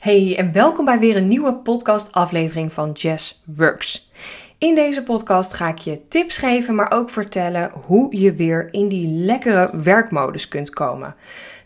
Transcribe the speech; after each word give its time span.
Hey 0.00 0.36
en 0.36 0.52
welkom 0.52 0.84
bij 0.84 0.98
weer 0.98 1.16
een 1.16 1.28
nieuwe 1.28 1.54
podcast-aflevering 1.54 2.72
van 2.72 2.92
Jazz 2.92 3.34
Works. 3.44 4.10
In 4.58 4.74
deze 4.74 5.02
podcast 5.02 5.52
ga 5.52 5.68
ik 5.68 5.78
je 5.78 6.08
tips 6.08 6.36
geven, 6.36 6.74
maar 6.74 6.92
ook 6.92 7.10
vertellen 7.10 7.70
hoe 7.74 8.20
je 8.20 8.34
weer 8.34 8.68
in 8.70 8.88
die 8.88 9.08
lekkere 9.08 9.70
werkmodus 9.82 10.48
kunt 10.48 10.70
komen. 10.70 11.14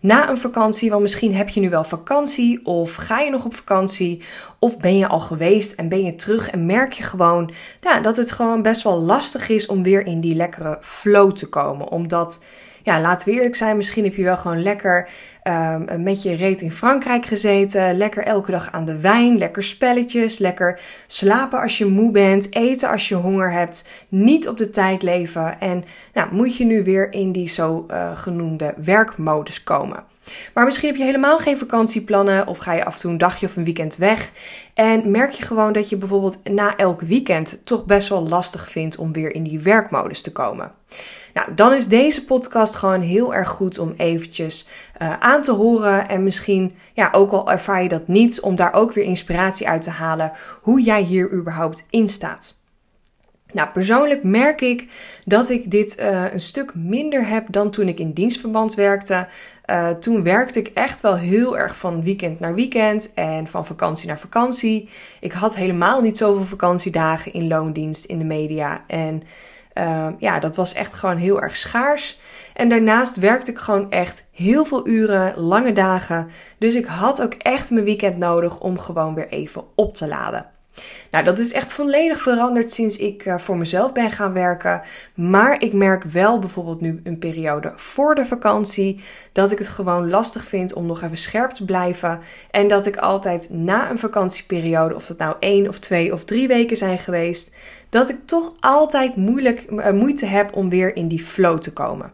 Na 0.01 0.29
een 0.29 0.39
vakantie, 0.39 0.91
want 0.91 1.03
misschien 1.03 1.35
heb 1.35 1.49
je 1.49 1.61
nu 1.61 1.71
wel 1.71 1.85
vakantie, 1.85 2.67
of 2.67 2.95
ga 2.95 3.21
je 3.21 3.31
nog 3.31 3.45
op 3.45 3.55
vakantie, 3.55 4.23
of 4.59 4.79
ben 4.79 4.99
je 4.99 5.09
al 5.09 5.21
geweest 5.21 5.73
en 5.73 5.89
ben 5.89 6.05
je 6.05 6.15
terug 6.15 6.51
en 6.51 6.67
merk 6.67 6.93
je 6.93 7.03
gewoon 7.03 7.51
ja, 7.81 8.01
dat 8.01 8.17
het 8.17 8.33
gewoon 8.33 8.63
best 8.63 8.83
wel 8.83 9.01
lastig 9.01 9.49
is 9.49 9.67
om 9.67 9.83
weer 9.83 10.07
in 10.07 10.21
die 10.21 10.35
lekkere 10.35 10.79
flow 10.81 11.33
te 11.33 11.49
komen. 11.49 11.89
Omdat 11.89 12.45
ja, 12.85 13.01
laten 13.01 13.29
we 13.29 13.35
eerlijk 13.35 13.57
zijn, 13.57 13.77
misschien 13.77 14.05
heb 14.05 14.15
je 14.15 14.23
wel 14.25 14.37
gewoon 14.37 14.63
lekker 14.63 15.09
um, 15.49 16.03
met 16.03 16.23
je 16.23 16.35
reet 16.35 16.61
in 16.61 16.73
Frankrijk 16.73 17.27
gezeten. 17.27 17.97
Lekker 17.97 18.25
elke 18.25 18.51
dag 18.51 18.73
aan 18.73 18.85
de 18.85 19.01
wijn, 19.01 19.39
lekker 19.39 19.63
spelletjes, 19.63 20.39
lekker 20.39 20.81
slapen 21.07 21.61
als 21.61 21.79
je 21.79 21.87
moe 21.87 22.11
bent, 22.11 22.55
eten 22.55 22.91
als 22.91 23.09
je 23.09 23.15
honger 23.15 23.53
hebt, 23.53 23.89
niet 24.09 24.49
op 24.49 24.59
de 24.59 24.71
tijd 24.71 25.03
leven. 25.03 25.61
En 25.61 25.85
nou, 26.15 26.35
moet 26.35 26.57
je 26.57 26.65
nu 26.65 26.85
weer 26.85 27.13
in 27.13 27.33
die 27.33 27.49
zo 27.49 27.87
uh, 27.91 28.17
genoemde 28.17 28.75
werkmodus 28.77 29.63
komen. 29.63 30.05
Maar 30.55 30.65
misschien 30.65 30.89
heb 30.89 30.99
je 30.99 31.05
helemaal 31.05 31.39
geen 31.39 31.59
vakantieplannen 31.59 32.47
of 32.47 32.59
ga 32.59 32.73
je 32.73 32.85
af 32.85 32.95
en 32.95 33.01
toe 33.01 33.11
een 33.11 33.19
dagje 33.19 33.47
of 33.47 33.57
een 33.57 33.65
weekend 33.65 33.97
weg. 33.97 34.33
En 34.75 35.11
merk 35.11 35.31
je 35.31 35.43
gewoon 35.43 35.73
dat 35.73 35.89
je 35.89 35.97
bijvoorbeeld 35.97 36.41
na 36.45 36.77
elk 36.77 37.01
weekend 37.01 37.61
toch 37.65 37.85
best 37.85 38.09
wel 38.09 38.29
lastig 38.29 38.71
vindt 38.71 38.97
om 38.97 39.13
weer 39.13 39.35
in 39.35 39.43
die 39.43 39.61
werkmodus 39.61 40.23
te 40.23 40.33
komen. 40.33 40.73
Nou, 41.35 41.55
dan 41.55 41.75
is 41.75 41.89
deze 41.89 42.25
podcast 42.25 42.77
gewoon 42.77 43.01
heel 43.01 43.35
erg 43.35 43.49
goed 43.49 43.79
om 43.79 43.95
eventjes 43.97 44.69
uh, 45.03 45.21
aan 45.21 45.43
te 45.43 45.53
horen. 45.53 46.09
En 46.09 46.23
misschien, 46.23 46.75
ja, 46.93 47.09
ook 47.13 47.31
al 47.31 47.51
ervaar 47.51 47.83
je 47.83 47.89
dat 47.89 48.09
niet, 48.09 48.41
om 48.41 48.57
daar 48.57 48.73
ook 48.73 48.93
weer 48.93 49.05
inspiratie 49.05 49.69
uit 49.69 49.83
te 49.83 49.91
halen 49.91 50.33
hoe 50.63 50.83
jij 50.83 51.03
hier 51.03 51.33
überhaupt 51.33 51.87
in 51.91 52.09
staat. 52.09 52.63
Nou, 53.55 53.69
persoonlijk 53.69 54.23
merk 54.23 54.61
ik 54.61 54.89
dat 55.25 55.51
ik 55.51 55.71
dit 55.71 56.01
uh, 56.01 56.33
een 56.33 56.41
stuk 56.41 56.75
minder 56.75 57.27
heb 57.27 57.47
dan 57.51 57.71
toen 57.71 57.89
ik 57.89 57.99
in 57.99 58.13
dienstverband 58.13 58.75
werkte. 58.75 59.27
Uh, 59.71 59.89
toen 59.89 60.23
werkte 60.23 60.59
ik 60.59 60.67
echt 60.67 61.01
wel 61.01 61.17
heel 61.17 61.59
erg 61.59 61.77
van 61.77 62.03
weekend 62.03 62.41
naar 62.41 62.55
weekend 62.55 63.13
en 63.15 63.47
van 63.47 63.67
vakantie 63.67 64.09
naar 64.09 64.19
vakantie. 64.19 64.89
Ik 65.21 65.33
had 65.33 65.55
helemaal 65.55 66.01
niet 66.01 66.19
zoveel 66.19 66.45
vakantiedagen 66.45 67.33
in 67.33 67.49
loondienst 67.49 68.05
in 68.05 68.19
de 68.19 68.25
media. 68.25 68.85
En 68.87 69.23
uh, 69.75 70.09
ja, 70.19 70.39
dat 70.39 70.57
was 70.57 70.75
echt 70.75 70.95
gewoon 70.95 71.17
heel 71.17 71.43
erg 71.43 71.57
schaars. 71.57 72.21
En 72.55 72.69
daarnaast 72.69 73.17
werkte 73.17 73.51
ik 73.51 73.59
gewoon 73.59 73.91
echt 73.91 74.27
heel 74.33 74.65
veel 74.65 74.89
uren, 74.89 75.33
lange 75.37 75.73
dagen. 75.73 76.29
Dus 76.59 76.75
ik 76.75 76.87
had 76.87 77.23
ook 77.23 77.35
echt 77.35 77.71
mijn 77.71 77.85
weekend 77.85 78.17
nodig 78.17 78.61
om 78.61 78.79
gewoon 78.79 79.15
weer 79.15 79.29
even 79.29 79.65
op 79.75 79.95
te 79.95 80.09
laden. 80.09 80.54
Nou, 81.11 81.25
dat 81.25 81.39
is 81.39 81.53
echt 81.53 81.73
volledig 81.73 82.21
veranderd 82.21 82.73
sinds 82.73 82.97
ik 82.97 83.27
uh, 83.27 83.39
voor 83.39 83.57
mezelf 83.57 83.93
ben 83.93 84.11
gaan 84.11 84.33
werken. 84.33 84.83
Maar 85.15 85.63
ik 85.63 85.73
merk 85.73 86.05
wel 86.05 86.39
bijvoorbeeld 86.39 86.81
nu 86.81 87.01
een 87.05 87.19
periode 87.19 87.73
voor 87.77 88.15
de 88.15 88.27
vakantie 88.27 89.01
dat 89.33 89.53
ik 89.53 89.59
het 89.59 89.69
gewoon 89.69 90.11
lastig 90.11 90.45
vind 90.45 90.73
om 90.73 90.87
nog 90.87 91.03
even 91.03 91.17
scherp 91.17 91.51
te 91.51 91.65
blijven. 91.65 92.21
En 92.51 92.69
dat 92.69 92.87
ik 92.87 92.97
altijd 92.97 93.51
na 93.51 93.91
een 93.91 93.99
vakantieperiode, 93.99 94.95
of 94.95 95.07
dat 95.07 95.19
nou 95.19 95.37
één 95.39 95.69
of 95.69 95.79
twee 95.79 96.13
of 96.13 96.25
drie 96.25 96.49
weken 96.49 96.77
zijn 96.77 96.99
geweest, 96.99 97.57
dat 97.89 98.09
ik 98.09 98.19
toch 98.25 98.53
altijd 98.61 99.17
moeilijk, 99.17 99.65
uh, 99.71 99.91
moeite 99.91 100.27
heb 100.27 100.57
om 100.57 100.71
weer 100.71 100.97
in 100.97 101.09
die 101.09 101.25
flow 101.25 101.59
te 101.59 101.73
komen. 101.73 102.13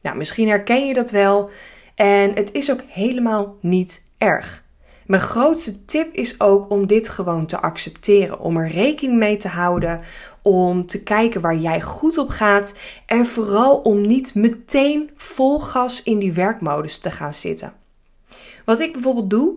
Nou, 0.00 0.16
misschien 0.16 0.48
herken 0.48 0.86
je 0.86 0.94
dat 0.94 1.10
wel. 1.10 1.50
En 1.94 2.34
het 2.34 2.52
is 2.52 2.72
ook 2.72 2.82
helemaal 2.88 3.56
niet 3.60 4.12
erg. 4.18 4.64
Mijn 5.10 5.22
grootste 5.22 5.84
tip 5.84 6.14
is 6.14 6.40
ook 6.40 6.70
om 6.70 6.86
dit 6.86 7.08
gewoon 7.08 7.46
te 7.46 7.60
accepteren, 7.60 8.40
om 8.40 8.56
er 8.56 8.68
rekening 8.68 9.18
mee 9.18 9.36
te 9.36 9.48
houden, 9.48 10.00
om 10.42 10.86
te 10.86 11.02
kijken 11.02 11.40
waar 11.40 11.56
jij 11.56 11.82
goed 11.82 12.18
op 12.18 12.28
gaat. 12.28 12.74
En 13.06 13.26
vooral 13.26 13.76
om 13.76 14.06
niet 14.06 14.34
meteen 14.34 15.10
vol 15.14 15.60
gas 15.60 16.02
in 16.02 16.18
die 16.18 16.32
werkmodus 16.32 16.98
te 16.98 17.10
gaan 17.10 17.34
zitten. 17.34 17.72
Wat 18.64 18.80
ik 18.80 18.92
bijvoorbeeld 18.92 19.30
doe, 19.30 19.54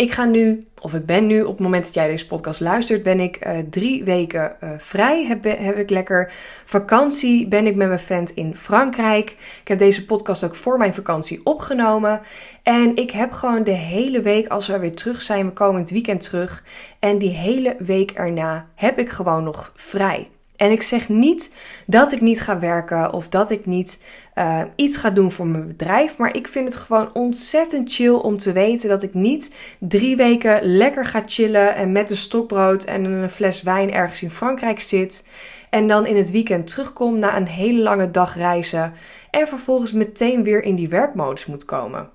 ik 0.00 0.12
ga 0.12 0.24
nu, 0.24 0.66
of 0.80 0.94
ik 0.94 1.06
ben 1.06 1.26
nu 1.26 1.42
op 1.42 1.52
het 1.52 1.60
moment 1.60 1.84
dat 1.84 1.94
jij 1.94 2.08
deze 2.08 2.26
podcast 2.26 2.60
luistert, 2.60 3.02
ben 3.02 3.20
ik 3.20 3.46
uh, 3.46 3.58
drie 3.70 4.04
weken 4.04 4.56
uh, 4.64 4.70
vrij. 4.78 5.24
Heb, 5.26 5.44
heb 5.44 5.76
ik 5.76 5.90
lekker 5.90 6.32
vakantie. 6.64 7.48
Ben 7.48 7.66
ik 7.66 7.76
met 7.76 7.88
mijn 7.88 8.00
vent 8.00 8.30
in 8.30 8.54
Frankrijk. 8.54 9.30
Ik 9.60 9.68
heb 9.68 9.78
deze 9.78 10.06
podcast 10.06 10.44
ook 10.44 10.54
voor 10.54 10.78
mijn 10.78 10.94
vakantie 10.94 11.40
opgenomen. 11.44 12.20
En 12.62 12.96
ik 12.96 13.10
heb 13.10 13.32
gewoon 13.32 13.64
de 13.64 13.70
hele 13.70 14.20
week, 14.20 14.48
als 14.48 14.66
we 14.66 14.78
weer 14.78 14.96
terug 14.96 15.22
zijn, 15.22 15.46
we 15.46 15.52
komen 15.52 15.80
het 15.80 15.90
weekend 15.90 16.20
terug. 16.20 16.64
En 16.98 17.18
die 17.18 17.32
hele 17.32 17.76
week 17.78 18.10
erna 18.10 18.66
heb 18.74 18.98
ik 18.98 19.10
gewoon 19.10 19.44
nog 19.44 19.72
vrij. 19.74 20.28
En 20.56 20.70
ik 20.70 20.82
zeg 20.82 21.08
niet 21.08 21.54
dat 21.86 22.12
ik 22.12 22.20
niet 22.20 22.40
ga 22.40 22.58
werken 22.58 23.12
of 23.12 23.28
dat 23.28 23.50
ik 23.50 23.66
niet 23.66 24.04
uh, 24.34 24.60
iets 24.76 24.96
ga 24.96 25.10
doen 25.10 25.32
voor 25.32 25.46
mijn 25.46 25.66
bedrijf. 25.66 26.18
Maar 26.18 26.36
ik 26.36 26.48
vind 26.48 26.68
het 26.68 26.76
gewoon 26.76 27.10
ontzettend 27.12 27.92
chill 27.92 28.12
om 28.12 28.36
te 28.36 28.52
weten 28.52 28.88
dat 28.88 29.02
ik 29.02 29.14
niet 29.14 29.56
drie 29.78 30.16
weken 30.16 30.62
lekker 30.62 31.04
ga 31.04 31.22
chillen 31.26 31.74
en 31.74 31.92
met 31.92 32.10
een 32.10 32.16
stokbrood 32.16 32.84
en 32.84 33.04
een 33.04 33.30
fles 33.30 33.62
wijn 33.62 33.92
ergens 33.92 34.22
in 34.22 34.30
Frankrijk 34.30 34.80
zit. 34.80 35.28
En 35.70 35.88
dan 35.88 36.06
in 36.06 36.16
het 36.16 36.30
weekend 36.30 36.66
terugkom 36.66 37.18
na 37.18 37.36
een 37.36 37.48
hele 37.48 37.82
lange 37.82 38.10
dag 38.10 38.36
reizen. 38.36 38.92
En 39.30 39.48
vervolgens 39.48 39.92
meteen 39.92 40.44
weer 40.44 40.62
in 40.62 40.74
die 40.74 40.88
werkmodus 40.88 41.46
moet 41.46 41.64
komen. 41.64 42.08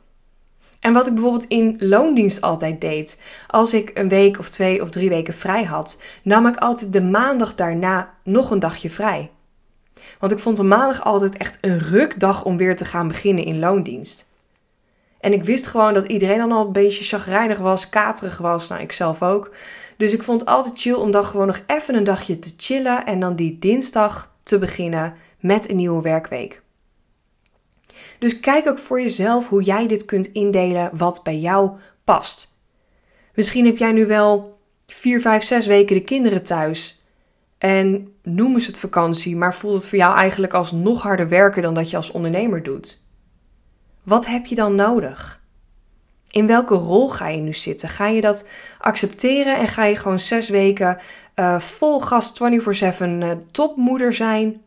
En 0.80 0.94
wat 0.94 1.08
ik 1.08 1.14
bijvoorbeeld 1.14 1.48
in 1.48 1.76
loondienst 1.80 2.42
altijd 2.42 2.82
deed, 2.82 3.24
als 3.48 3.74
ik 3.74 3.92
een 3.94 4.10
week 4.10 4.40
of 4.40 4.50
twee 4.50 4.82
of 4.82 4.90
drie 4.90 5.10
weken 5.10 5.34
vrij 5.34 5.64
had, 5.64 6.02
nam 6.24 6.48
ik 6.48 6.58
altijd 6.58 6.94
de 6.94 7.02
maandag 7.02 7.56
daarna 7.56 8.14
nog 8.24 8.52
een 8.52 8.60
dagje 8.60 8.90
vrij. 8.90 9.32
Want 10.20 10.32
ik 10.32 10.40
vond 10.40 10.58
de 10.58 10.64
maandag 10.64 11.04
altijd 11.04 11.38
echt 11.38 11.58
een 11.62 11.80
rukdag 11.80 12.44
om 12.44 12.58
weer 12.58 12.76
te 12.76 12.86
gaan 12.86 13.08
beginnen 13.08 13.44
in 13.44 13.60
loondienst. 13.60 14.34
En 15.20 15.34
ik 15.34 15.44
wist 15.44 15.68
gewoon 15.68 15.94
dat 15.94 16.06
iedereen 16.06 16.38
dan 16.38 16.52
al 16.52 16.66
een 16.66 16.72
beetje 16.72 17.04
chagrijnig 17.04 17.60
was, 17.60 17.90
katerig 17.90 18.38
was, 18.38 18.68
nou 18.68 18.82
ik 18.82 18.92
zelf 18.92 19.22
ook. 19.22 19.56
Dus 19.98 20.14
ik 20.14 20.24
vond 20.24 20.40
het 20.40 20.50
altijd 20.50 20.80
chill 20.80 20.94
om 20.94 21.12
dan 21.12 21.26
gewoon 21.26 21.48
nog 21.48 21.62
even 21.68 21.96
een 21.96 22.04
dagje 22.04 22.40
te 22.40 22.54
chillen 22.58 23.06
en 23.06 23.20
dan 23.20 23.36
die 23.36 23.60
dinsdag 23.60 24.34
te 24.44 24.60
beginnen 24.60 25.14
met 25.40 25.70
een 25.70 25.76
nieuwe 25.76 26.02
werkweek. 26.02 26.62
Dus 28.20 28.40
kijk 28.40 28.68
ook 28.68 28.80
voor 28.80 29.02
jezelf 29.02 29.50
hoe 29.50 29.64
jij 29.64 29.88
dit 29.88 30.06
kunt 30.06 30.28
indelen 30.28 30.90
wat 30.94 31.24
bij 31.24 31.38
jou 31.38 31.72
past. 32.04 32.60
Misschien 33.34 33.66
heb 33.66 33.78
jij 33.78 33.92
nu 33.92 34.06
wel 34.06 34.58
4, 34.88 35.22
5, 35.22 35.44
6 35.44 35.66
weken 35.66 35.96
de 35.96 36.04
kinderen 36.04 36.44
thuis. 36.44 37.04
En 37.58 38.14
noemen 38.24 38.62
ze 38.62 38.70
het 38.70 38.80
vakantie, 38.80 39.36
maar 39.36 39.56
voelt 39.56 39.76
het 39.76 39.88
voor 39.88 39.98
jou 39.98 40.16
eigenlijk 40.16 40.54
als 40.54 40.72
nog 40.72 41.02
harder 41.02 41.30
werken 41.30 41.62
dan 41.62 41.74
dat 41.74 41.90
je 41.90 41.98
als 41.98 42.12
ondernemer 42.12 42.64
doet. 42.64 43.04
Wat 44.04 44.26
heb 44.26 44.46
je 44.46 44.56
dan 44.56 44.76
nodig? 44.76 45.44
In 46.30 46.48
welke 46.48 46.76
rol 46.76 47.10
ga 47.10 47.28
je 47.28 47.42
nu 47.42 47.54
zitten? 47.54 47.90
Ga 47.90 48.08
je 48.08 48.22
dat 48.22 48.48
accepteren 48.80 49.58
en 49.58 49.68
ga 49.68 49.86
je 49.86 49.96
gewoon 49.96 50.20
zes 50.20 50.50
weken 50.50 50.98
uh, 51.36 51.60
vol 51.60 52.00
gas 52.00 52.34
24-7 53.02 53.06
uh, 53.06 53.32
topmoeder 53.52 54.14
zijn? 54.14 54.62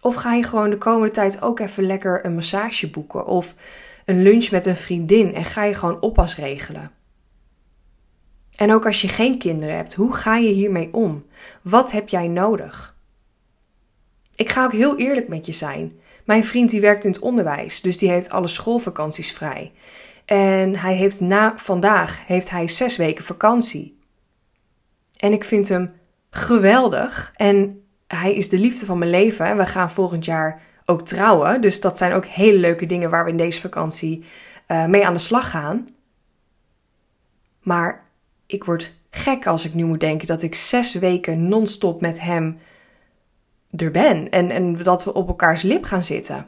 Of 0.00 0.14
ga 0.14 0.34
je 0.34 0.42
gewoon 0.42 0.70
de 0.70 0.78
komende 0.78 1.12
tijd 1.12 1.42
ook 1.42 1.60
even 1.60 1.86
lekker 1.86 2.24
een 2.24 2.34
massage 2.34 2.90
boeken 2.90 3.26
of 3.26 3.54
een 4.04 4.22
lunch 4.22 4.50
met 4.50 4.66
een 4.66 4.76
vriendin 4.76 5.34
en 5.34 5.44
ga 5.44 5.64
je 5.64 5.74
gewoon 5.74 6.00
oppas 6.00 6.36
regelen? 6.36 6.90
En 8.58 8.72
ook 8.72 8.86
als 8.86 9.00
je 9.00 9.08
geen 9.08 9.38
kinderen 9.38 9.76
hebt, 9.76 9.94
hoe 9.94 10.14
ga 10.14 10.36
je 10.36 10.48
hiermee 10.48 10.88
om? 10.92 11.26
Wat 11.62 11.90
heb 11.92 12.08
jij 12.08 12.28
nodig? 12.28 12.96
Ik 14.34 14.48
ga 14.48 14.64
ook 14.64 14.72
heel 14.72 14.98
eerlijk 14.98 15.28
met 15.28 15.46
je 15.46 15.52
zijn. 15.52 16.00
Mijn 16.24 16.44
vriend 16.44 16.70
die 16.70 16.80
werkt 16.80 17.04
in 17.04 17.10
het 17.10 17.20
onderwijs, 17.20 17.80
dus 17.80 17.98
die 17.98 18.10
heeft 18.10 18.30
alle 18.30 18.48
schoolvakanties 18.48 19.32
vrij. 19.32 19.72
En 20.24 20.76
hij 20.76 20.94
heeft 20.94 21.20
na 21.20 21.52
vandaag 21.56 22.26
heeft 22.26 22.50
hij 22.50 22.68
zes 22.68 22.96
weken 22.96 23.24
vakantie. 23.24 23.98
En 25.16 25.32
ik 25.32 25.44
vind 25.44 25.68
hem 25.68 25.92
geweldig. 26.30 27.32
En 27.36 27.84
hij 28.06 28.34
is 28.34 28.48
de 28.48 28.58
liefde 28.58 28.86
van 28.86 28.98
mijn 28.98 29.10
leven. 29.10 29.46
En 29.46 29.56
we 29.56 29.66
gaan 29.66 29.90
volgend 29.90 30.24
jaar 30.24 30.62
ook 30.84 31.06
trouwen. 31.06 31.60
Dus 31.60 31.80
dat 31.80 31.98
zijn 31.98 32.12
ook 32.12 32.26
hele 32.26 32.58
leuke 32.58 32.86
dingen 32.86 33.10
waar 33.10 33.24
we 33.24 33.30
in 33.30 33.36
deze 33.36 33.60
vakantie 33.60 34.24
uh, 34.68 34.86
mee 34.86 35.06
aan 35.06 35.14
de 35.14 35.20
slag 35.20 35.50
gaan. 35.50 35.88
Maar 37.62 38.07
ik 38.48 38.64
word 38.64 38.94
gek 39.10 39.46
als 39.46 39.64
ik 39.64 39.74
nu 39.74 39.84
moet 39.84 40.00
denken 40.00 40.26
dat 40.26 40.42
ik 40.42 40.54
zes 40.54 40.92
weken 40.94 41.48
non-stop 41.48 42.00
met 42.00 42.20
hem 42.20 42.58
er 43.76 43.90
ben. 43.90 44.30
En, 44.30 44.50
en 44.50 44.82
dat 44.82 45.04
we 45.04 45.14
op 45.14 45.28
elkaars 45.28 45.62
lip 45.62 45.84
gaan 45.84 46.02
zitten. 46.02 46.46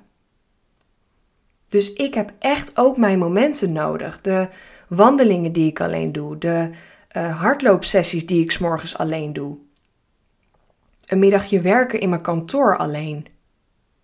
Dus 1.68 1.92
ik 1.92 2.14
heb 2.14 2.32
echt 2.38 2.78
ook 2.78 2.96
mijn 2.96 3.18
momenten 3.18 3.72
nodig. 3.72 4.20
De 4.20 4.48
wandelingen 4.88 5.52
die 5.52 5.68
ik 5.68 5.80
alleen 5.80 6.12
doe. 6.12 6.38
De 6.38 6.70
uh, 7.16 7.40
hardloopsessies 7.40 8.26
die 8.26 8.42
ik 8.42 8.50
s'morgens 8.50 8.98
alleen 8.98 9.32
doe 9.32 9.56
een 11.10 11.18
middagje 11.18 11.60
werken 11.60 12.00
in 12.00 12.08
mijn 12.08 12.20
kantoor 12.20 12.76
alleen. 12.76 13.26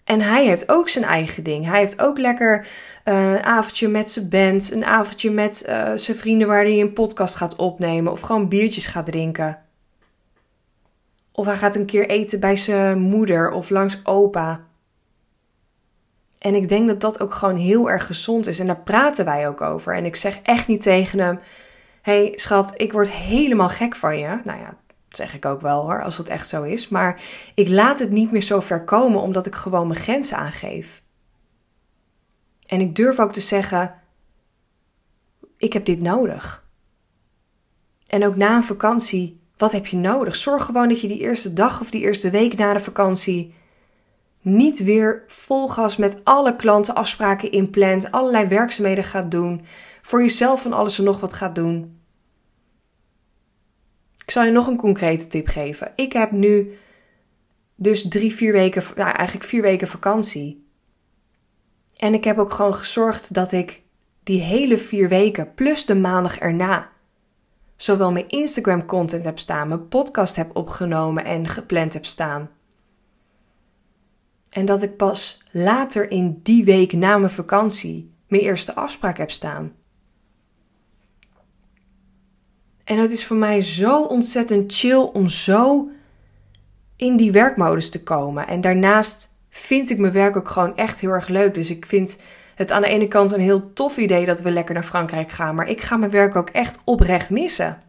En 0.07 0.21
hij 0.21 0.47
heeft 0.47 0.69
ook 0.69 0.89
zijn 0.89 1.05
eigen 1.05 1.43
ding. 1.43 1.67
Hij 1.67 1.79
heeft 1.79 2.01
ook 2.01 2.19
lekker 2.19 2.67
uh, 3.05 3.31
een 3.33 3.43
avondje 3.43 3.89
met 3.89 4.11
zijn 4.11 4.29
band, 4.29 4.73
een 4.73 4.85
avondje 4.85 5.31
met 5.31 5.67
uh, 5.69 5.91
zijn 5.95 6.17
vrienden 6.17 6.49
waar 6.49 6.63
hij 6.63 6.81
een 6.81 6.93
podcast 6.93 7.37
gaat 7.37 7.57
opnemen 7.57 8.13
of 8.13 8.21
gewoon 8.21 8.49
biertjes 8.49 8.87
gaat 8.87 9.07
drinken. 9.07 9.63
Of 11.33 11.47
hij 11.47 11.57
gaat 11.57 11.77
een 11.77 11.87
keer 11.87 12.09
eten 12.09 12.41
bij 12.41 12.57
zijn 12.57 12.99
moeder 12.99 13.51
of 13.51 13.71
langs 13.71 14.01
opa. 14.05 14.61
En 16.39 16.55
ik 16.55 16.69
denk 16.69 16.89
dat 16.89 17.01
dat 17.01 17.21
ook 17.21 17.35
gewoon 17.35 17.57
heel 17.57 17.91
erg 17.91 18.07
gezond 18.07 18.47
is. 18.47 18.59
En 18.59 18.67
daar 18.67 18.83
praten 18.83 19.25
wij 19.25 19.49
ook 19.49 19.61
over. 19.61 19.95
En 19.95 20.05
ik 20.05 20.17
zeg 20.17 20.41
echt 20.43 20.67
niet 20.67 20.83
tegen 20.83 21.19
hem: 21.19 21.39
hey, 22.03 22.33
schat, 22.37 22.73
ik 22.77 22.93
word 22.93 23.11
helemaal 23.11 23.69
gek 23.69 23.97
van 23.97 24.19
je. 24.19 24.39
Nou 24.45 24.61
ja, 24.61 24.77
zeg 25.17 25.35
ik 25.35 25.45
ook 25.45 25.61
wel 25.61 25.83
hoor, 25.83 26.03
als 26.03 26.17
het 26.19 26.29
echt 26.29 26.49
zo 26.49 26.63
is. 26.63 26.89
Maar 26.89 27.23
ik 27.55 27.69
laat 27.69 27.99
het 27.99 28.11
niet 28.11 28.33
meer 28.33 28.43
zo 28.43 28.61
ver 28.61 28.85
komen 28.85 29.21
omdat 29.21 29.47
ik 29.47 29.55
gewoon 29.55 29.87
mijn 29.87 30.01
grenzen 30.01 30.37
aangeef. 30.37 31.03
En 32.67 32.81
ik 32.81 32.97
durf 32.97 33.19
ook 33.19 33.33
te 33.33 33.41
zeggen: 33.41 33.95
ik 35.57 35.73
heb 35.73 35.85
dit 35.85 36.03
nodig. 36.03 36.65
En 38.07 38.27
ook 38.27 38.37
na 38.37 38.57
een 38.57 38.65
vakantie, 38.65 39.41
wat 39.57 39.73
heb 39.73 39.87
je 39.87 39.97
nodig? 39.97 40.37
Zorg 40.37 40.65
gewoon 40.65 40.89
dat 40.89 41.01
je 41.01 41.09
die 41.09 41.21
eerste 41.21 41.53
dag 41.53 41.81
of 41.81 41.91
die 41.91 42.01
eerste 42.01 42.31
week 42.31 42.57
na 42.57 42.73
de 42.73 42.81
vakantie 42.81 43.55
niet 44.41 44.79
weer 44.79 45.25
vol 45.27 45.69
gas 45.69 45.97
met 45.97 46.21
alle 46.25 46.57
klanten 46.57 46.95
afspraken 46.95 47.51
inplant, 47.51 48.11
allerlei 48.11 48.47
werkzaamheden 48.47 49.05
gaat 49.05 49.31
doen, 49.31 49.65
voor 50.03 50.21
jezelf 50.21 50.63
van 50.63 50.73
alles 50.73 50.99
en 50.99 51.05
nog 51.05 51.21
wat 51.21 51.33
gaat 51.33 51.55
doen. 51.55 51.96
Zal 54.37 54.45
je 54.45 54.51
nog 54.51 54.67
een 54.67 54.77
concrete 54.77 55.27
tip 55.27 55.49
geven. 55.49 55.93
Ik 55.95 56.13
heb 56.13 56.31
nu 56.31 56.79
dus 57.75 58.09
drie, 58.09 58.35
vier 58.35 58.53
weken, 58.53 58.83
nou 58.97 59.11
eigenlijk 59.11 59.47
vier 59.47 59.63
weken 59.63 59.89
vakantie. 59.89 60.67
En 61.97 62.15
ik 62.15 62.25
heb 62.25 62.39
ook 62.39 62.53
gewoon 62.53 62.75
gezorgd 62.75 63.35
dat 63.35 63.53
ik 63.53 63.83
die 64.23 64.41
hele 64.41 64.79
vier 64.79 65.09
weken 65.09 65.55
plus 65.55 65.87
de 65.87 65.95
maandag 65.95 66.39
erna 66.39 66.91
zowel 67.77 68.13
mijn 68.13 68.29
Instagram 68.29 68.87
content 68.87 69.25
heb 69.25 69.39
staan, 69.39 69.69
mijn 69.69 69.89
podcast 69.89 70.37
heb 70.37 70.57
opgenomen 70.57 71.25
en 71.25 71.49
gepland 71.49 71.93
heb 71.93 72.07
staan. 72.07 72.51
En 74.51 74.65
dat 74.65 74.83
ik 74.83 74.97
pas 74.97 75.43
later 75.51 76.11
in 76.11 76.41
die 76.43 76.65
week 76.65 76.93
na 76.93 77.19
mijn 77.19 77.33
vakantie 77.33 78.15
mijn 78.29 78.43
eerste 78.43 78.75
afspraak 78.75 79.19
heb 79.19 79.31
staan. 79.31 79.73
En 82.87 82.99
het 82.99 83.11
is 83.11 83.27
voor 83.27 83.37
mij 83.37 83.63
zo 83.63 84.03
ontzettend 84.03 84.75
chill 84.75 85.11
om 85.13 85.29
zo 85.29 85.91
in 86.97 87.17
die 87.17 87.33
werkmodus 87.33 87.91
te 87.91 88.03
komen. 88.03 88.47
En 88.47 88.61
daarnaast 88.61 89.29
vind 89.51 89.91
ik 89.91 89.99
mijn 89.99 90.13
werk 90.13 90.37
ook 90.37 90.49
gewoon 90.49 90.77
echt 90.77 91.01
heel 91.01 91.11
erg 91.11 91.29
leuk. 91.29 91.55
Dus 91.55 91.71
ik 91.71 91.87
vind 91.87 92.21
het 92.55 92.71
aan 92.71 92.83
de 92.83 92.89
ene 92.89 93.09
kant 93.09 93.33
een 93.33 93.41
heel 93.41 93.73
tof 93.73 93.97
idee 93.97 94.27
dat 94.27 94.41
we 94.41 94.51
lekker 94.51 94.75
naar 94.75 94.85
Frankrijk 94.85 95.31
gaan. 95.31 95.55
Maar 95.55 95.69
ik 95.69 95.81
ga 95.81 95.97
mijn 95.97 96.11
werk 96.11 96.37
ook 96.37 96.51
echt 96.51 96.83
oprecht 96.85 97.31
missen. 97.31 97.83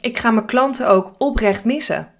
Ik 0.00 0.18
ga 0.18 0.30
mijn 0.30 0.46
klanten 0.46 0.88
ook 0.88 1.14
oprecht 1.18 1.64
missen. 1.64 2.12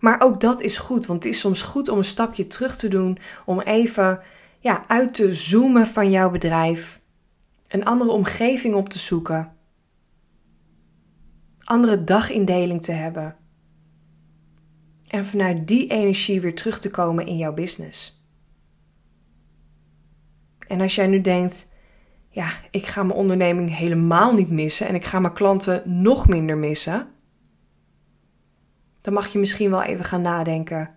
Maar 0.00 0.20
ook 0.20 0.40
dat 0.40 0.60
is 0.60 0.78
goed, 0.78 1.06
want 1.06 1.24
het 1.24 1.32
is 1.32 1.40
soms 1.40 1.62
goed 1.62 1.88
om 1.88 1.98
een 1.98 2.04
stapje 2.04 2.46
terug 2.46 2.76
te 2.76 2.88
doen, 2.88 3.18
om 3.44 3.60
even 3.60 4.20
ja, 4.58 4.84
uit 4.86 5.14
te 5.14 5.34
zoomen 5.34 5.86
van 5.86 6.10
jouw 6.10 6.30
bedrijf, 6.30 7.00
een 7.74 7.84
andere 7.84 8.10
omgeving 8.10 8.74
op 8.74 8.88
te 8.88 8.98
zoeken, 8.98 9.52
andere 11.60 12.04
dagindeling 12.04 12.82
te 12.82 12.92
hebben. 12.92 13.36
En 15.06 15.24
vanuit 15.24 15.68
die 15.68 15.90
energie 15.90 16.40
weer 16.40 16.54
terug 16.54 16.78
te 16.78 16.90
komen 16.90 17.26
in 17.26 17.36
jouw 17.36 17.54
business. 17.54 18.22
En 20.66 20.80
als 20.80 20.94
jij 20.94 21.06
nu 21.06 21.20
denkt, 21.20 21.72
ja, 22.28 22.52
ik 22.70 22.86
ga 22.86 23.02
mijn 23.02 23.18
onderneming 23.18 23.76
helemaal 23.76 24.32
niet 24.32 24.50
missen 24.50 24.86
en 24.86 24.94
ik 24.94 25.04
ga 25.04 25.18
mijn 25.18 25.34
klanten 25.34 26.02
nog 26.02 26.28
minder 26.28 26.58
missen 26.58 27.08
dan 29.04 29.12
mag 29.12 29.28
je 29.28 29.38
misschien 29.38 29.70
wel 29.70 29.82
even 29.82 30.04
gaan 30.04 30.22
nadenken 30.22 30.94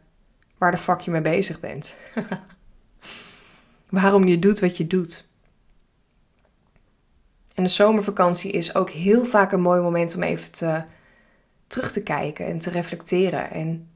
waar 0.58 0.72
de 0.72 0.78
fuck 0.78 1.00
je 1.00 1.12
mee 1.12 1.22
bezig 1.22 1.60
bent. 1.60 2.00
Waarom 3.90 4.24
je 4.24 4.40
doet 4.40 4.60
wat 4.60 4.78
je 4.78 4.88
doet. 4.88 5.37
En 7.58 7.64
de 7.64 7.70
zomervakantie 7.70 8.52
is 8.52 8.76
ook 8.76 8.90
heel 8.90 9.26
vaak 9.26 9.52
een 9.52 9.62
mooi 9.62 9.82
moment 9.82 10.16
om 10.16 10.24
even 10.24 10.52
te, 10.52 10.84
terug 11.68 11.92
te 11.92 12.04
kijken 12.04 12.46
en 12.46 12.60
te 12.60 12.70
reflecteren 12.70 13.52
en 13.52 13.90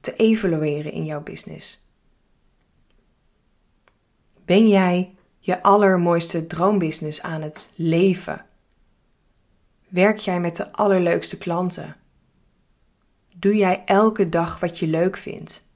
te 0.00 0.16
evalueren 0.16 0.92
in 0.92 1.04
jouw 1.04 1.22
business. 1.22 1.88
Ben 4.44 4.68
jij 4.68 5.14
je 5.38 5.62
allermooiste 5.62 6.46
droombusiness 6.46 7.22
aan 7.22 7.42
het 7.42 7.72
leven? 7.76 8.46
Werk 9.88 10.18
jij 10.18 10.40
met 10.40 10.56
de 10.56 10.72
allerleukste 10.72 11.38
klanten? 11.38 11.96
Doe 13.34 13.56
jij 13.56 13.82
elke 13.84 14.28
dag 14.28 14.60
wat 14.60 14.78
je 14.78 14.86
leuk 14.86 15.16
vindt? 15.16 15.68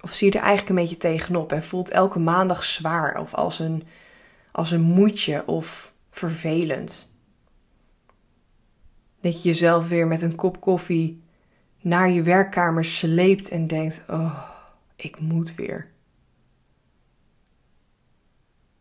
Of 0.00 0.12
zie 0.12 0.26
je 0.26 0.38
er 0.38 0.44
eigenlijk 0.44 0.68
een 0.68 0.84
beetje 0.84 0.96
tegenop 0.96 1.52
en 1.52 1.62
voelt 1.62 1.90
elke 1.90 2.18
maandag 2.18 2.64
zwaar 2.64 3.20
of 3.20 3.34
als 3.34 3.58
een, 3.58 3.82
als 4.54 4.70
een 4.70 4.82
moedje 4.82 5.46
of 5.46 5.92
vervelend? 6.10 7.12
Dat 9.20 9.42
je 9.42 9.48
jezelf 9.48 9.88
weer 9.88 10.06
met 10.06 10.22
een 10.22 10.34
kop 10.34 10.60
koffie 10.60 11.22
naar 11.80 12.10
je 12.10 12.22
werkkamer 12.22 12.84
sleept 12.84 13.48
en 13.48 13.66
denkt: 13.66 14.02
Oh, 14.08 14.48
ik 14.96 15.20
moet 15.20 15.54
weer. 15.54 15.92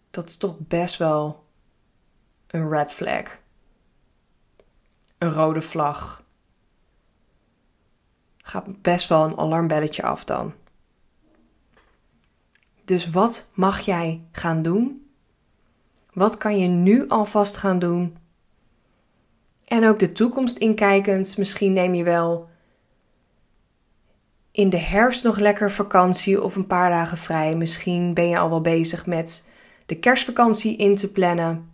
Dat 0.09 0.29
is 0.29 0.37
toch 0.37 0.55
best 0.59 0.97
wel 0.97 1.45
een 2.47 2.69
red 2.69 2.93
flag 2.93 3.41
een 5.23 5.31
rode 5.31 5.61
vlag. 5.61 6.23
Gaat 8.37 8.81
best 8.81 9.07
wel 9.07 9.23
een 9.23 9.37
alarmbelletje 9.37 10.03
af 10.03 10.23
dan. 10.23 10.53
Dus 12.85 13.09
wat 13.09 13.51
mag 13.53 13.79
jij 13.79 14.27
gaan 14.31 14.61
doen? 14.61 15.02
Wat 16.13 16.37
kan 16.37 16.59
je 16.59 16.67
nu 16.67 17.07
alvast 17.07 17.57
gaan 17.57 17.79
doen? 17.79 18.17
En 19.65 19.85
ook 19.87 19.99
de 19.99 20.11
toekomst 20.11 20.57
inkijkend, 20.57 21.37
misschien 21.37 21.73
neem 21.73 21.93
je 21.93 22.03
wel 22.03 22.49
in 24.51 24.69
de 24.69 24.77
herfst 24.77 25.23
nog 25.23 25.39
lekker 25.39 25.71
vakantie 25.71 26.43
of 26.43 26.55
een 26.55 26.67
paar 26.67 26.89
dagen 26.89 27.17
vrij. 27.17 27.55
Misschien 27.55 28.13
ben 28.13 28.29
je 28.29 28.37
al 28.37 28.49
wel 28.49 28.61
bezig 28.61 29.05
met 29.05 29.51
de 29.85 29.95
kerstvakantie 29.95 30.77
in 30.77 30.95
te 30.95 31.11
plannen. 31.11 31.71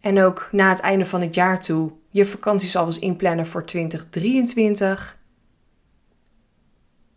En 0.00 0.22
ook 0.22 0.48
na 0.52 0.68
het 0.68 0.80
einde 0.80 1.06
van 1.06 1.20
het 1.20 1.34
jaar 1.34 1.60
toe 1.60 1.92
je 2.10 2.24
vakanties 2.24 2.76
alvast 2.76 3.00
inplannen 3.00 3.46
voor 3.46 3.64
2023. 3.66 5.18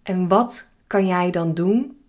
En 0.03 0.27
wat 0.27 0.71
kan 0.87 1.07
jij 1.07 1.31
dan 1.31 1.53
doen 1.53 2.02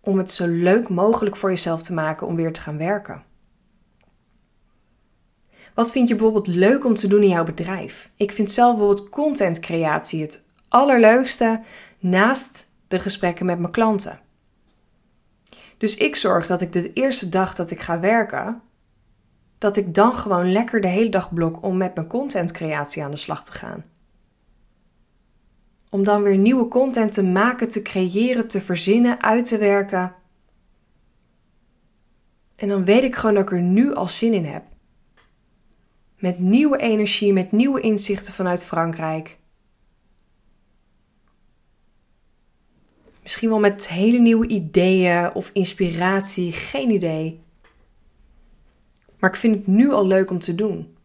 om 0.00 0.18
het 0.18 0.30
zo 0.30 0.46
leuk 0.46 0.88
mogelijk 0.88 1.36
voor 1.36 1.50
jezelf 1.50 1.82
te 1.82 1.92
maken 1.92 2.26
om 2.26 2.36
weer 2.36 2.52
te 2.52 2.60
gaan 2.60 2.78
werken? 2.78 3.22
Wat 5.74 5.90
vind 5.90 6.08
je 6.08 6.14
bijvoorbeeld 6.14 6.46
leuk 6.46 6.84
om 6.84 6.94
te 6.94 7.08
doen 7.08 7.22
in 7.22 7.28
jouw 7.28 7.44
bedrijf? 7.44 8.10
Ik 8.16 8.32
vind 8.32 8.52
zelf 8.52 8.76
bijvoorbeeld 8.76 9.08
contentcreatie 9.08 10.22
het 10.22 10.44
allerleukste 10.68 11.60
naast 11.98 12.72
de 12.88 12.98
gesprekken 12.98 13.46
met 13.46 13.58
mijn 13.58 13.72
klanten. 13.72 14.20
Dus 15.78 15.96
ik 15.96 16.16
zorg 16.16 16.46
dat 16.46 16.60
ik 16.60 16.72
de 16.72 16.92
eerste 16.92 17.28
dag 17.28 17.54
dat 17.54 17.70
ik 17.70 17.80
ga 17.80 18.00
werken, 18.00 18.60
dat 19.58 19.76
ik 19.76 19.94
dan 19.94 20.14
gewoon 20.14 20.52
lekker 20.52 20.80
de 20.80 20.88
hele 20.88 21.08
dag 21.08 21.34
blok 21.34 21.62
om 21.62 21.76
met 21.76 21.94
mijn 21.94 22.06
contentcreatie 22.06 23.04
aan 23.04 23.10
de 23.10 23.16
slag 23.16 23.44
te 23.44 23.52
gaan. 23.52 23.84
Om 25.90 26.04
dan 26.04 26.22
weer 26.22 26.36
nieuwe 26.36 26.68
content 26.68 27.12
te 27.12 27.22
maken, 27.22 27.68
te 27.68 27.82
creëren, 27.82 28.48
te 28.48 28.60
verzinnen, 28.60 29.22
uit 29.22 29.46
te 29.46 29.58
werken. 29.58 30.14
En 32.56 32.68
dan 32.68 32.84
weet 32.84 33.02
ik 33.02 33.16
gewoon 33.16 33.34
dat 33.34 33.44
ik 33.44 33.52
er 33.52 33.62
nu 33.62 33.94
al 33.94 34.08
zin 34.08 34.34
in 34.34 34.44
heb. 34.44 34.64
Met 36.18 36.38
nieuwe 36.38 36.78
energie, 36.78 37.32
met 37.32 37.52
nieuwe 37.52 37.80
inzichten 37.80 38.32
vanuit 38.32 38.64
Frankrijk. 38.64 39.38
Misschien 43.22 43.48
wel 43.48 43.58
met 43.58 43.88
hele 43.88 44.18
nieuwe 44.18 44.46
ideeën 44.46 45.34
of 45.34 45.50
inspiratie, 45.52 46.52
geen 46.52 46.90
idee. 46.90 47.42
Maar 49.18 49.30
ik 49.30 49.36
vind 49.36 49.56
het 49.56 49.66
nu 49.66 49.90
al 49.90 50.06
leuk 50.06 50.30
om 50.30 50.38
te 50.38 50.54
doen. 50.54 50.96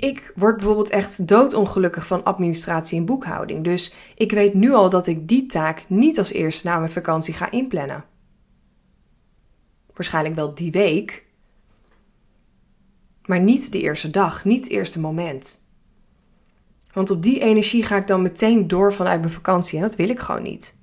Ik 0.00 0.32
word 0.34 0.56
bijvoorbeeld 0.56 0.90
echt 0.90 1.28
doodongelukkig 1.28 2.06
van 2.06 2.24
administratie 2.24 2.98
en 2.98 3.04
boekhouding. 3.04 3.64
Dus 3.64 3.94
ik 4.14 4.32
weet 4.32 4.54
nu 4.54 4.72
al 4.72 4.90
dat 4.90 5.06
ik 5.06 5.28
die 5.28 5.46
taak 5.46 5.84
niet 5.88 6.18
als 6.18 6.32
eerste 6.32 6.66
na 6.66 6.78
mijn 6.78 6.90
vakantie 6.90 7.34
ga 7.34 7.50
inplannen. 7.50 8.04
Waarschijnlijk 9.94 10.34
wel 10.34 10.54
die 10.54 10.70
week. 10.70 11.26
Maar 13.24 13.40
niet 13.40 13.72
de 13.72 13.80
eerste 13.80 14.10
dag, 14.10 14.44
niet 14.44 14.62
het 14.62 14.72
eerste 14.72 15.00
moment. 15.00 15.72
Want 16.92 17.10
op 17.10 17.22
die 17.22 17.40
energie 17.40 17.82
ga 17.82 17.96
ik 17.96 18.06
dan 18.06 18.22
meteen 18.22 18.68
door 18.68 18.92
vanuit 18.92 19.20
mijn 19.20 19.32
vakantie 19.32 19.76
en 19.76 19.84
dat 19.84 19.96
wil 19.96 20.08
ik 20.08 20.20
gewoon 20.20 20.42
niet. 20.42 20.78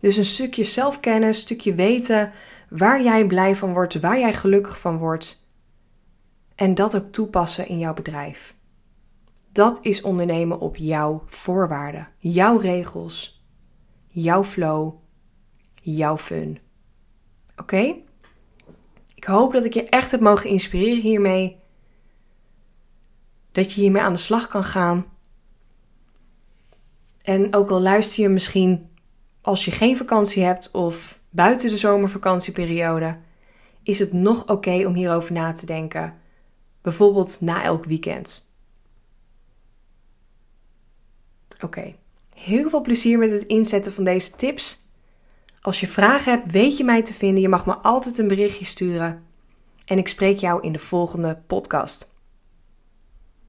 Dus 0.00 0.16
een 0.16 0.24
stukje 0.24 0.64
zelfkennis, 0.64 1.36
een 1.36 1.42
stukje 1.42 1.74
weten 1.74 2.32
waar 2.68 3.02
jij 3.02 3.26
blij 3.26 3.56
van 3.56 3.72
wordt, 3.72 4.00
waar 4.00 4.18
jij 4.18 4.34
gelukkig 4.34 4.80
van 4.80 4.98
wordt. 4.98 5.41
En 6.62 6.74
dat 6.74 6.96
ook 6.96 7.12
toepassen 7.12 7.68
in 7.68 7.78
jouw 7.78 7.94
bedrijf. 7.94 8.54
Dat 9.52 9.78
is 9.82 10.02
ondernemen 10.02 10.60
op 10.60 10.76
jouw 10.76 11.22
voorwaarden, 11.26 12.08
jouw 12.18 12.56
regels, 12.56 13.44
jouw 14.08 14.44
flow, 14.44 14.94
jouw 15.80 16.18
fun. 16.18 16.58
Oké? 17.56 17.94
Ik 19.14 19.24
hoop 19.24 19.52
dat 19.52 19.64
ik 19.64 19.74
je 19.74 19.88
echt 19.88 20.10
heb 20.10 20.20
mogen 20.20 20.50
inspireren 20.50 21.02
hiermee. 21.02 21.56
Dat 23.52 23.72
je 23.72 23.80
hiermee 23.80 24.02
aan 24.02 24.12
de 24.12 24.18
slag 24.18 24.46
kan 24.46 24.64
gaan. 24.64 25.04
En 27.22 27.54
ook 27.54 27.70
al 27.70 27.80
luister 27.80 28.22
je 28.22 28.28
misschien 28.28 28.90
als 29.40 29.64
je 29.64 29.70
geen 29.70 29.96
vakantie 29.96 30.42
hebt 30.42 30.70
of 30.70 31.20
buiten 31.30 31.70
de 31.70 31.76
zomervakantieperiode, 31.76 33.18
is 33.82 33.98
het 33.98 34.12
nog 34.12 34.48
oké 34.48 34.86
om 34.86 34.94
hierover 34.94 35.32
na 35.32 35.52
te 35.52 35.66
denken. 35.66 36.20
Bijvoorbeeld 36.82 37.40
na 37.40 37.62
elk 37.62 37.84
weekend. 37.84 38.50
Oké, 41.60 41.94
heel 42.34 42.70
veel 42.70 42.80
plezier 42.80 43.18
met 43.18 43.30
het 43.30 43.46
inzetten 43.46 43.92
van 43.92 44.04
deze 44.04 44.36
tips. 44.36 44.86
Als 45.60 45.80
je 45.80 45.88
vragen 45.88 46.32
hebt, 46.32 46.50
weet 46.50 46.76
je 46.76 46.84
mij 46.84 47.02
te 47.02 47.14
vinden. 47.14 47.42
Je 47.42 47.48
mag 47.48 47.66
me 47.66 47.74
altijd 47.74 48.18
een 48.18 48.28
berichtje 48.28 48.64
sturen. 48.64 49.26
En 49.84 49.98
ik 49.98 50.08
spreek 50.08 50.38
jou 50.38 50.62
in 50.62 50.72
de 50.72 50.78
volgende 50.78 51.42
podcast. 51.46 52.11